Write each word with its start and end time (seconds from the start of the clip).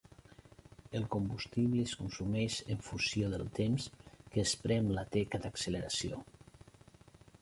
El 0.99 1.03
combustible 1.15 1.83
es 1.89 1.93
consumeix 1.99 2.57
en 2.75 2.81
funció 2.87 3.29
del 3.35 3.45
temps 3.59 3.87
que 4.07 4.41
es 4.47 4.55
prem 4.65 4.93
la 4.99 5.05
teca 5.17 5.43
d'acceleració. 5.45 6.23